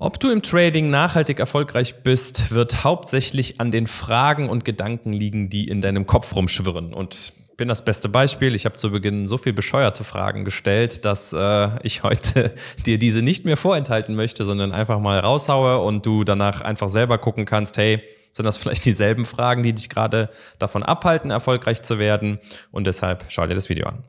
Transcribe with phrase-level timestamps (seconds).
[0.00, 5.50] Ob du im Trading nachhaltig erfolgreich bist, wird hauptsächlich an den Fragen und Gedanken liegen,
[5.50, 6.94] die in deinem Kopf rumschwirren.
[6.94, 8.54] Und ich bin das beste Beispiel.
[8.54, 12.54] Ich habe zu Beginn so viel bescheuerte Fragen gestellt, dass äh, ich heute
[12.86, 17.18] dir diese nicht mehr vorenthalten möchte, sondern einfach mal raushaue und du danach einfach selber
[17.18, 20.30] gucken kannst, hey, sind das vielleicht dieselben Fragen, die dich gerade
[20.60, 22.38] davon abhalten, erfolgreich zu werden?
[22.70, 24.04] Und deshalb schau dir das Video an.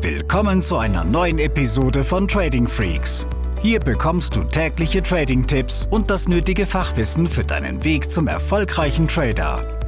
[0.00, 3.26] Willkommen zu einer neuen Episode von Trading Freaks.
[3.64, 9.80] Hier bekommst du tägliche Trading-Tipps und das nötige Fachwissen für deinen Weg zum erfolgreichen Trader.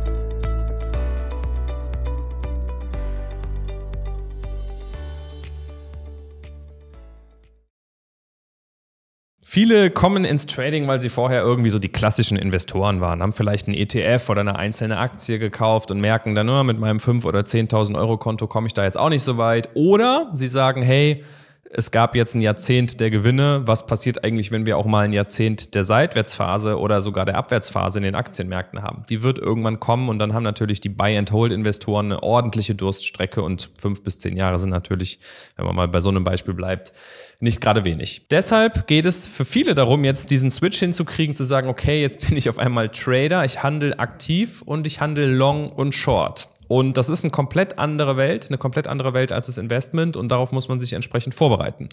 [9.43, 13.69] Viele kommen ins Trading, weil sie vorher irgendwie so die klassischen Investoren waren, haben vielleicht
[13.69, 17.41] einen ETF oder eine einzelne Aktie gekauft und merken dann nur, mit meinem 5.000 oder
[17.41, 19.69] 10.000 Euro Konto komme ich da jetzt auch nicht so weit.
[19.75, 21.23] Oder sie sagen, hey,
[21.71, 23.63] es gab jetzt ein Jahrzehnt der Gewinne.
[23.65, 27.99] Was passiert eigentlich, wenn wir auch mal ein Jahrzehnt der Seitwärtsphase oder sogar der Abwärtsphase
[27.99, 29.05] in den Aktienmärkten haben?
[29.09, 34.03] Die wird irgendwann kommen und dann haben natürlich die Buy-and-Hold-Investoren eine ordentliche Durststrecke und fünf
[34.03, 35.19] bis zehn Jahre sind natürlich,
[35.57, 36.93] wenn man mal bei so einem Beispiel bleibt,
[37.41, 38.27] nicht gerade wenig.
[38.31, 42.37] Deshalb geht es für viele darum, jetzt diesen Switch hinzukriegen, zu sagen, okay, jetzt bin
[42.37, 46.49] ich auf einmal Trader, ich handle aktiv und ich handle long und short.
[46.69, 50.29] Und das ist eine komplett andere Welt, eine komplett andere Welt als das Investment und
[50.31, 51.89] darauf muss man sich entsprechend vorbereiten.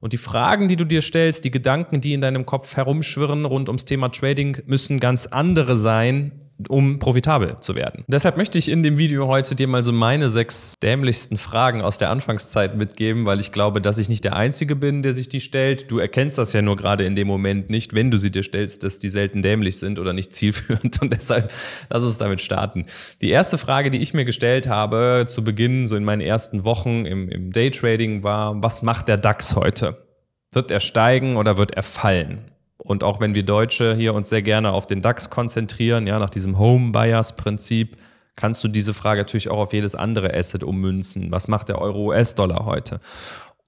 [0.00, 3.68] Und die Fragen, die du dir stellst, die Gedanken, die in deinem Kopf herumschwirren rund
[3.68, 6.32] ums Thema Trading, müssen ganz andere sein,
[6.68, 8.04] um profitabel zu werden.
[8.08, 11.98] Deshalb möchte ich in dem Video heute dir mal so meine sechs dämlichsten Fragen aus
[11.98, 15.40] der Anfangszeit mitgeben, weil ich glaube, dass ich nicht der Einzige bin, der sich die
[15.40, 15.90] stellt.
[15.90, 18.82] Du erkennst das ja nur gerade in dem Moment nicht, wenn du sie dir stellst,
[18.82, 21.00] dass die selten dämlich sind oder nicht zielführend.
[21.02, 21.52] Und deshalb
[21.90, 22.86] lass uns damit starten.
[23.22, 27.06] Die erste Frage, die ich mir gestellt habe zu Beginn, so in meinen ersten Wochen
[27.06, 30.04] im, im Daytrading war, was macht der DAX heute?
[30.52, 32.46] Wird er steigen oder wird er fallen?
[32.78, 36.30] Und auch wenn wir Deutsche hier uns sehr gerne auf den DAX konzentrieren, ja, nach
[36.30, 37.96] diesem Home Buyers Prinzip,
[38.36, 41.32] kannst du diese Frage natürlich auch auf jedes andere Asset ummünzen.
[41.32, 43.00] Was macht der Euro-US-Dollar heute?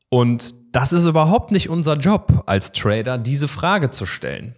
[0.09, 4.55] Und das ist überhaupt nicht unser Job als Trader, diese Frage zu stellen.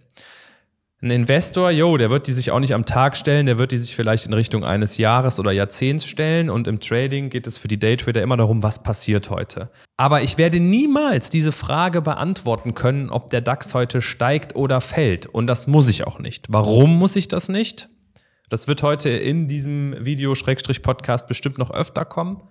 [1.03, 3.77] Ein Investor, jo, der wird die sich auch nicht am Tag stellen, der wird die
[3.77, 6.49] sich vielleicht in Richtung eines Jahres oder Jahrzehnts stellen.
[6.49, 9.69] Und im Trading geht es für die Daytrader immer darum, was passiert heute.
[9.97, 15.25] Aber ich werde niemals diese Frage beantworten können, ob der DAX heute steigt oder fällt.
[15.25, 16.45] Und das muss ich auch nicht.
[16.47, 17.89] Warum muss ich das nicht?
[18.47, 22.43] Das wird heute in diesem Video-Podcast bestimmt noch öfter kommen.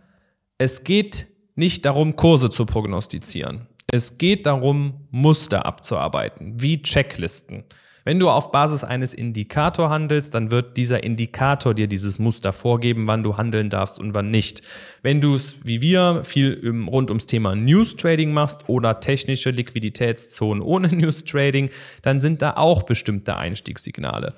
[0.59, 3.67] Es geht nicht darum, Kurse zu prognostizieren.
[3.87, 7.65] Es geht darum, Muster abzuarbeiten, wie Checklisten.
[8.05, 13.07] Wenn du auf Basis eines Indikator handelst, dann wird dieser Indikator dir dieses Muster vorgeben,
[13.07, 14.63] wann du handeln darfst und wann nicht.
[15.03, 20.63] Wenn du es wie wir viel rund ums Thema News Trading machst oder technische Liquiditätszonen
[20.63, 21.71] ohne News Trading,
[22.03, 24.35] dann sind da auch bestimmte Einstiegssignale.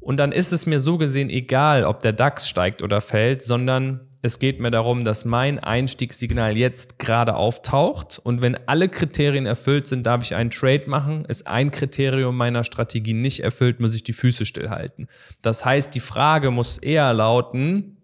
[0.00, 4.07] Und dann ist es mir so gesehen egal, ob der DAX steigt oder fällt, sondern
[4.20, 9.86] es geht mir darum, dass mein Einstiegssignal jetzt gerade auftaucht und wenn alle Kriterien erfüllt
[9.86, 11.24] sind, darf ich einen Trade machen.
[11.24, 15.06] Ist ein Kriterium meiner Strategie nicht erfüllt, muss ich die Füße stillhalten.
[15.40, 17.98] Das heißt, die Frage muss eher lauten,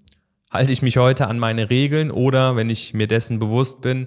[0.51, 4.07] halte ich mich heute an meine Regeln oder wenn ich mir dessen bewusst bin,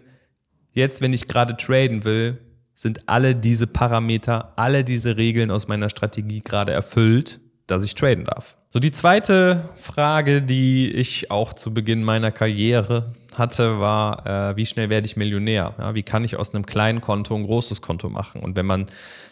[0.71, 2.37] jetzt, wenn ich gerade traden will,
[2.73, 8.23] sind alle diese Parameter, alle diese Regeln aus meiner Strategie gerade erfüllt, dass ich traden
[8.23, 8.55] darf.
[8.77, 14.67] So, die zweite Frage, die ich auch zu Beginn meiner Karriere hatte, war, äh, wie
[14.67, 15.73] schnell werde ich Millionär?
[15.79, 18.41] Ja, wie kann ich aus einem kleinen Konto ein großes Konto machen?
[18.41, 18.85] Und wenn man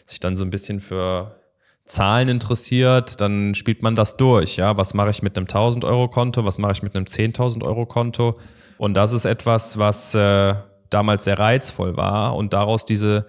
[0.03, 1.35] sich dann so ein bisschen für
[1.85, 4.56] Zahlen interessiert, dann spielt man das durch.
[4.56, 6.44] Ja, was mache ich mit einem 1000 Euro Konto?
[6.44, 8.39] Was mache ich mit einem 10.000 Euro Konto?
[8.79, 10.56] Und das ist etwas, was äh,
[10.89, 13.27] damals sehr reizvoll war und daraus diese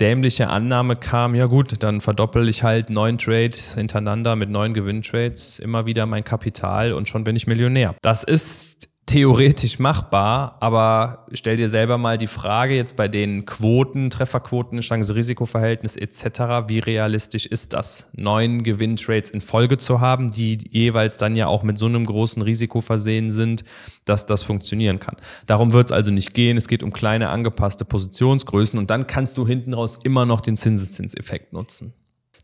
[0.00, 5.58] dämliche Annahme kam, ja gut, dann verdoppel ich halt neun Trades hintereinander mit neun Gewinntrades
[5.58, 7.94] immer wieder mein Kapital und schon bin ich Millionär.
[8.02, 14.10] Das ist theoretisch machbar, aber stell dir selber mal die Frage jetzt bei den Quoten,
[14.10, 21.16] Trefferquoten, Chance-Risiko-Verhältnis etc., wie realistisch ist das, neun Gewinntrades in Folge zu haben, die jeweils
[21.16, 23.64] dann ja auch mit so einem großen Risiko versehen sind,
[24.04, 25.16] dass das funktionieren kann.
[25.46, 29.38] Darum wird es also nicht gehen, es geht um kleine angepasste Positionsgrößen und dann kannst
[29.38, 31.94] du hinten raus immer noch den Zinseszinseffekt nutzen.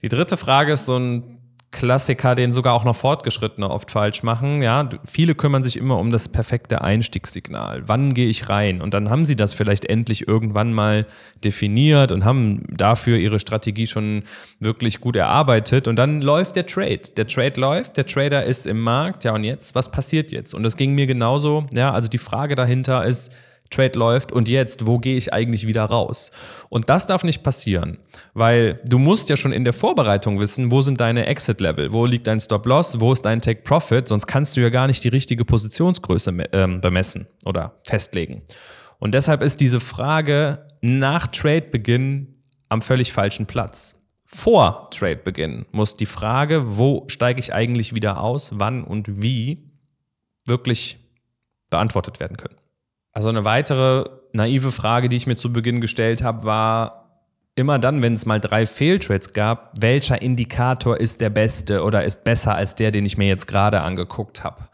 [0.01, 1.44] Die dritte Frage ist so ein
[1.75, 4.63] Klassiker, den sogar auch noch Fortgeschrittene oft falsch machen.
[4.63, 7.83] Ja, viele kümmern sich immer um das perfekte Einstiegssignal.
[7.87, 8.81] Wann gehe ich rein?
[8.81, 11.07] Und dann haben sie das vielleicht endlich irgendwann mal
[11.45, 14.23] definiert und haben dafür ihre Strategie schon
[14.61, 15.89] wirklich gut erarbeitet.
[15.89, 17.03] Und dann läuft der Trade.
[17.17, 19.25] Der Trade läuft, der Trader ist im Markt.
[19.25, 19.75] Ja, und jetzt?
[19.75, 20.55] Was passiert jetzt?
[20.55, 21.67] Und das ging mir genauso.
[21.75, 23.33] Ja, also die Frage dahinter ist,
[23.75, 26.31] Trade läuft und jetzt, wo gehe ich eigentlich wieder raus?
[26.69, 27.99] Und das darf nicht passieren,
[28.33, 32.27] weil du musst ja schon in der Vorbereitung wissen, wo sind deine Exit-Level, wo liegt
[32.27, 36.33] dein Stop-Loss, wo ist dein Take-Profit, sonst kannst du ja gar nicht die richtige Positionsgröße
[36.53, 38.43] ähm, bemessen oder festlegen.
[38.99, 42.35] Und deshalb ist diese Frage nach Trade-Beginn
[42.69, 43.97] am völlig falschen Platz.
[44.27, 49.71] Vor Trade-Beginn muss die Frage, wo steige ich eigentlich wieder aus, wann und wie,
[50.47, 50.99] wirklich
[51.71, 52.57] beantwortet werden können.
[53.15, 57.05] Also eine weitere naive Frage, die ich mir zu Beginn gestellt habe, war
[57.55, 62.25] immer dann, wenn es mal drei Fehltrades gab, welcher Indikator ist der beste oder ist
[62.25, 64.69] besser als der, den ich mir jetzt gerade angeguckt habe.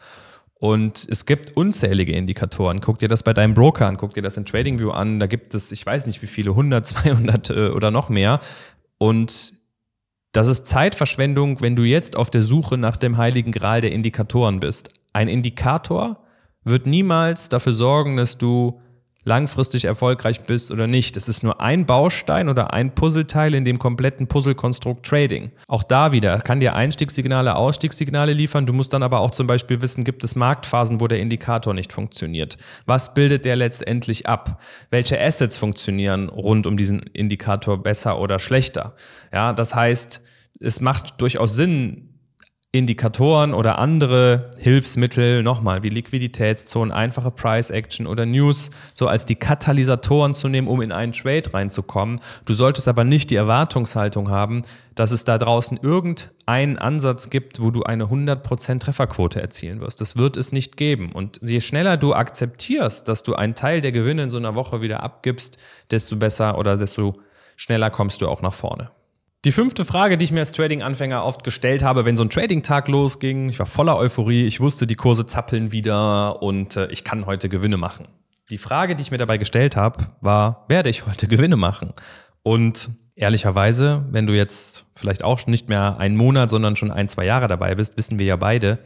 [0.55, 2.81] Und es gibt unzählige Indikatoren.
[2.81, 5.21] Guck dir das bei deinem Broker an, guck dir das in TradingView an.
[5.21, 8.41] Da gibt es, ich weiß nicht wie viele, 100, 200 äh, oder noch mehr.
[8.99, 9.55] Und
[10.33, 14.61] das ist Zeitverschwendung, wenn du jetzt auf der Suche nach dem heiligen Gral der Indikatoren
[14.61, 14.91] bist.
[15.13, 16.23] Ein Indikator
[16.65, 18.81] wird niemals dafür sorgen, dass du
[19.23, 21.17] langfristig erfolgreich bist oder nicht.
[21.17, 25.51] Es ist nur ein Baustein oder ein Puzzleteil in dem kompletten Puzzlekonstrukt Trading.
[25.69, 28.67] Auch da wieder kann dir Einstiegssignale, Ausstiegssignale liefern.
[28.67, 31.93] Du musst dann aber auch zum Beispiel wissen, gibt es Marktphasen, wo der Indikator nicht
[31.93, 32.57] funktioniert?
[32.87, 34.63] Was bildet der letztendlich ab?
[34.91, 38.95] Welche Assets funktionieren rund um diesen Indikator besser oder schlechter?
[39.33, 40.23] Ja, das heißt,
[40.61, 42.10] es macht durchaus Sinn,
[42.72, 49.34] Indikatoren oder andere Hilfsmittel, nochmal wie Liquiditätszonen, einfache Price Action oder News, so als die
[49.34, 52.20] Katalysatoren zu nehmen, um in einen Trade reinzukommen.
[52.44, 54.62] Du solltest aber nicht die Erwartungshaltung haben,
[54.94, 60.00] dass es da draußen irgendeinen Ansatz gibt, wo du eine 100% Trefferquote erzielen wirst.
[60.00, 61.11] Das wird es nicht geben.
[61.11, 64.81] Und je schneller du akzeptierst, dass du einen Teil der Gewinne in so einer Woche
[64.81, 65.58] wieder abgibst,
[65.90, 67.17] desto besser oder desto
[67.56, 68.93] schneller kommst du auch nach vorne.
[69.47, 72.89] Die fünfte Frage, die ich mir als Trading-Anfänger oft gestellt habe, wenn so ein Trading-Tag
[72.89, 77.25] losging, ich war voller Euphorie, ich wusste, die Kurse zappeln wieder und äh, ich kann
[77.25, 78.07] heute Gewinne machen.
[78.51, 81.95] Die Frage, die ich mir dabei gestellt habe, war, werde ich heute Gewinne machen?
[82.43, 87.25] Und ehrlicherweise, wenn du jetzt vielleicht auch nicht mehr einen Monat, sondern schon ein, zwei
[87.25, 88.79] Jahre dabei bist, wissen wir ja beide,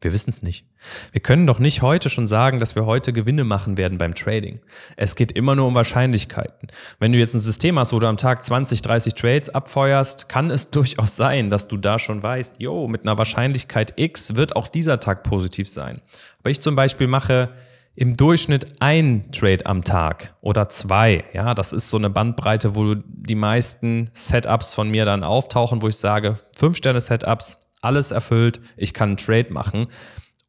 [0.00, 0.64] wir wissen es nicht.
[1.10, 4.60] Wir können doch nicht heute schon sagen, dass wir heute Gewinne machen werden beim Trading.
[4.96, 6.68] Es geht immer nur um Wahrscheinlichkeiten.
[7.00, 10.50] Wenn du jetzt ein System hast, wo du am Tag 20, 30 Trades abfeuerst, kann
[10.50, 14.68] es durchaus sein, dass du da schon weißt, jo, mit einer Wahrscheinlichkeit X wird auch
[14.68, 16.00] dieser Tag positiv sein.
[16.38, 17.50] Aber ich zum Beispiel mache
[17.96, 21.24] im Durchschnitt ein Trade am Tag oder zwei.
[21.32, 25.88] Ja, das ist so eine Bandbreite, wo die meisten Setups von mir dann auftauchen, wo
[25.88, 29.86] ich sage, fünf Sterne Setups, alles erfüllt, ich kann einen Trade machen.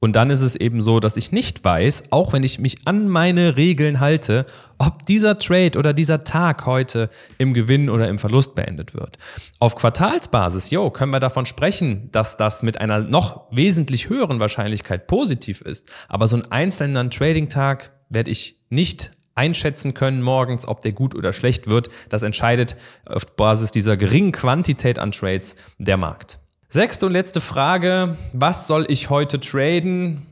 [0.02, 3.10] Und dann ist es eben so, dass ich nicht weiß, auch wenn ich mich an
[3.10, 4.46] meine Regeln halte,
[4.78, 9.18] ob dieser Trade oder dieser Tag heute im Gewinn oder im Verlust beendet wird.
[9.60, 15.08] Auf Quartalsbasis, jo, können wir davon sprechen, dass das mit einer noch wesentlich höheren Wahrscheinlichkeit
[15.08, 15.92] positiv ist.
[16.08, 21.34] Aber so einen einzelnen Trading-Tag werde ich nicht einschätzen können morgens, ob der gut oder
[21.34, 21.90] schlecht wird.
[22.08, 26.40] Das entscheidet auf Basis dieser geringen Quantität an Trades der Markt.
[26.71, 28.16] Sechste und letzte Frage.
[28.31, 30.27] Was soll ich heute traden?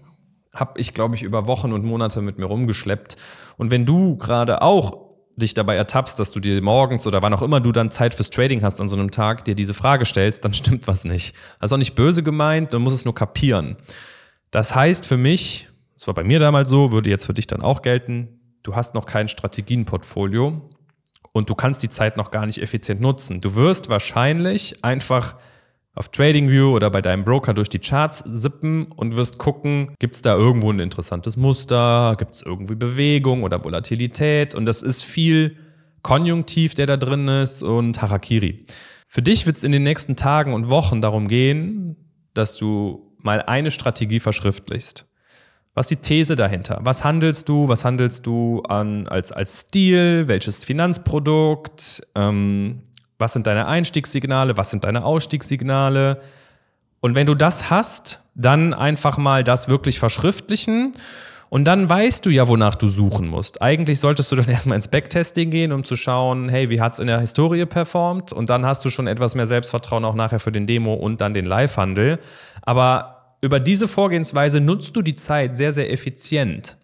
[0.53, 3.15] Hab ich, glaube ich, über Wochen und Monate mit mir rumgeschleppt.
[3.57, 7.41] Und wenn du gerade auch dich dabei ertappst, dass du dir morgens oder wann auch
[7.41, 10.45] immer du dann Zeit fürs Trading hast an so einem Tag, dir diese Frage stellst,
[10.45, 11.35] dann stimmt was nicht.
[11.57, 13.75] Also auch nicht böse gemeint, du musst es nur kapieren.
[14.51, 17.63] Das heißt für mich, das war bei mir damals so, würde jetzt für dich dann
[17.63, 18.27] auch gelten,
[18.61, 20.69] du hast noch kein Strategienportfolio
[21.31, 23.41] und du kannst die Zeit noch gar nicht effizient nutzen.
[23.41, 25.35] Du wirst wahrscheinlich einfach
[25.97, 30.21] auf TradingView oder bei deinem Broker durch die Charts sippen und wirst gucken, gibt es
[30.21, 35.57] da irgendwo ein interessantes Muster, gibt es irgendwie Bewegung oder Volatilität und das ist viel
[36.03, 38.63] Konjunktiv, der da drin ist und Harakiri.
[39.07, 41.95] Für dich wird es in den nächsten Tagen und Wochen darum gehen,
[42.35, 45.07] dass du mal eine Strategie verschriftlichst.
[45.73, 46.79] Was ist die These dahinter?
[46.83, 47.67] Was handelst du?
[47.67, 50.27] Was handelst du an als, als Stil?
[50.27, 52.01] Welches Finanzprodukt?
[52.15, 52.83] Ähm,
[53.19, 54.57] was sind deine Einstiegssignale?
[54.57, 56.21] Was sind deine Ausstiegssignale?
[56.99, 60.91] Und wenn du das hast, dann einfach mal das wirklich verschriftlichen.
[61.49, 63.61] Und dann weißt du ja, wonach du suchen musst.
[63.61, 67.07] Eigentlich solltest du dann erstmal ins Backtesting gehen, um zu schauen, hey, wie hat's in
[67.07, 68.33] der Historie performt?
[68.33, 71.33] Und dann hast du schon etwas mehr Selbstvertrauen auch nachher für den Demo und dann
[71.33, 72.19] den Live-Handel.
[72.63, 76.75] Aber über diese Vorgehensweise nutzt du die Zeit sehr, sehr effizient.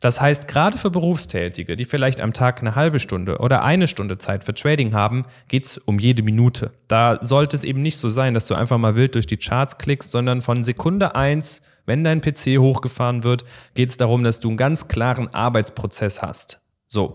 [0.00, 4.16] Das heißt, gerade für Berufstätige, die vielleicht am Tag eine halbe Stunde oder eine Stunde
[4.16, 6.72] Zeit für Trading haben, geht's um jede Minute.
[6.88, 9.78] Da sollte es eben nicht so sein, dass du einfach mal wild durch die Charts
[9.78, 14.56] klickst, sondern von Sekunde eins, wenn dein PC hochgefahren wird, geht's darum, dass du einen
[14.56, 16.62] ganz klaren Arbeitsprozess hast.
[16.88, 17.14] So.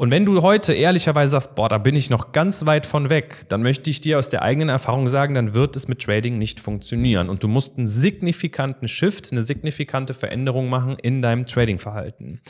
[0.00, 3.46] Und wenn du heute ehrlicherweise sagst, boah, da bin ich noch ganz weit von weg,
[3.48, 6.60] dann möchte ich dir aus der eigenen Erfahrung sagen, dann wird es mit Trading nicht
[6.60, 7.28] funktionieren.
[7.28, 12.40] Und du musst einen signifikanten Shift, eine signifikante Veränderung machen in deinem Trading-Verhalten.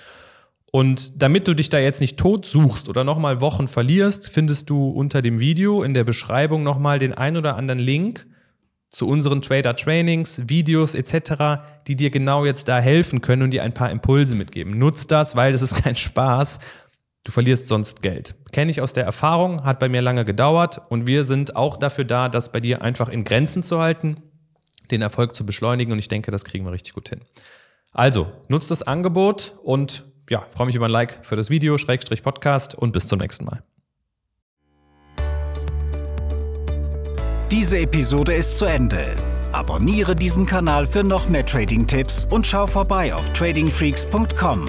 [0.72, 4.90] Und damit du dich da jetzt nicht tot suchst oder nochmal Wochen verlierst, findest du
[4.90, 8.26] unter dem Video in der Beschreibung nochmal den ein oder anderen Link
[8.90, 13.62] zu unseren Trader Trainings, Videos etc., die dir genau jetzt da helfen können und dir
[13.62, 14.76] ein paar Impulse mitgeben.
[14.76, 16.60] Nutz das, weil das ist kein Spaß.
[17.28, 18.36] Du verlierst sonst Geld.
[18.52, 22.04] Kenne ich aus der Erfahrung, hat bei mir lange gedauert und wir sind auch dafür
[22.04, 24.16] da, das bei dir einfach in Grenzen zu halten,
[24.90, 27.20] den Erfolg zu beschleunigen und ich denke, das kriegen wir richtig gut hin.
[27.92, 32.22] Also, nutzt das Angebot und ja, freue mich über ein Like für das Video, Schrägstrich
[32.22, 33.62] Podcast und bis zum nächsten Mal.
[37.50, 39.04] Diese Episode ist zu Ende.
[39.52, 44.64] Abonniere diesen Kanal für noch mehr Trading-Tipps und schau vorbei auf tradingfreaks.com.